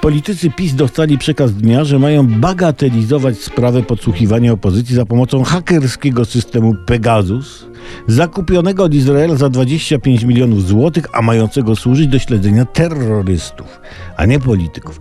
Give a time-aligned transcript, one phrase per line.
[0.00, 6.74] Politycy PiS dostali przekaz dnia, że mają bagatelizować sprawę podsłuchiwania opozycji za pomocą hakerskiego systemu
[6.86, 7.66] Pegasus,
[8.06, 13.80] zakupionego od Izraela za 25 milionów złotych, a mającego służyć do śledzenia terrorystów,
[14.16, 15.00] a nie polityków.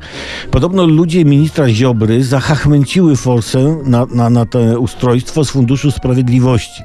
[0.51, 6.83] Podobno ludzie ministra Ziobry zahachmęciły forsę na, na, na to ustrojstwo z Funduszu Sprawiedliwości.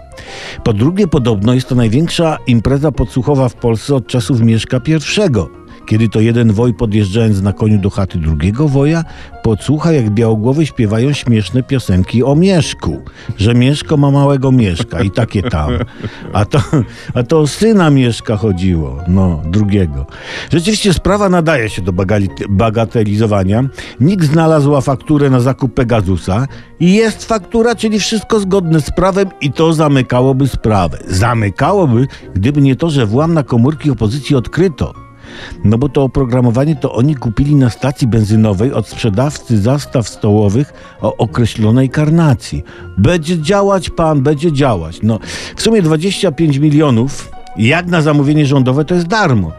[0.65, 6.09] Po drugie, podobno jest to największa impreza podsłuchowa w Polsce od czasów Mieszka I kiedy
[6.09, 9.05] to jeden woj podjeżdżając na koniu do chaty drugiego woja,
[9.43, 13.03] podsłucha jak białogłowy śpiewają śmieszne piosenki o Mieszku,
[13.37, 15.73] że Mieszko ma małego Mieszka i takie tam.
[16.33, 16.59] A to,
[17.15, 20.07] a to o syna Mieszka chodziło, no, drugiego.
[20.53, 21.93] Rzeczywiście sprawa nadaje się do
[22.49, 23.65] bagatelizowania.
[24.01, 26.47] Nikt znalazła fakturę na zakup Pegasusa
[26.81, 30.99] i jest faktura, czyli wszystko zgodne z prawem i to zamykałoby sprawę.
[31.09, 35.02] Zamykałoby, gdyby nie to, że włam na komórki opozycji odkryto.
[35.65, 41.17] No bo to oprogramowanie to oni kupili na stacji benzynowej od sprzedawcy zastaw stołowych o
[41.17, 42.65] określonej karnacji.
[42.99, 44.99] Będzie działać pan, będzie działać.
[45.03, 45.19] No
[45.57, 49.53] w sumie 25 milionów, jak na zamówienie rządowe, to jest darmo.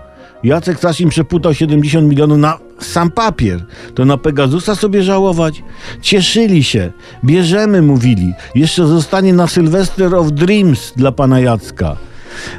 [0.44, 3.66] Jacek Sasin przeputał 70 milionów na sam papier.
[3.96, 5.64] To na Pegasusa sobie żałować?
[6.02, 6.92] Cieszyli się.
[7.26, 8.34] Bierzemy, mówili.
[8.56, 11.98] Jeszcze zostanie na Sylvester of Dreams dla pana Jacka.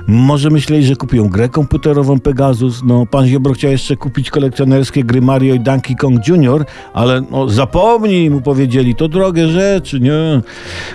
[0.07, 2.83] Może myśleli, że kupią grę komputerową Pegasus.
[2.85, 7.49] No, pan Ziobro chciał jeszcze kupić kolekcjonerskie gry Mario i Donkey Kong Jr., ale no,
[7.49, 10.41] zapomnij, mu powiedzieli, to drogie rzeczy, nie.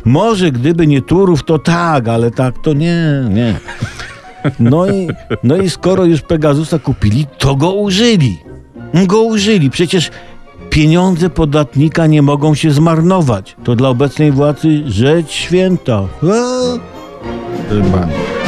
[0.05, 3.55] Może gdyby nie Turów, to tak, ale tak to nie, nie.
[4.59, 5.07] No i,
[5.43, 8.37] no i skoro już Pegasusa kupili, to go użyli.
[9.07, 9.69] Go użyli.
[9.69, 10.11] Przecież
[10.69, 13.55] pieniądze podatnika nie mogą się zmarnować.
[13.63, 16.07] To dla obecnej władzy rzecz święta.
[16.23, 18.38] Nie.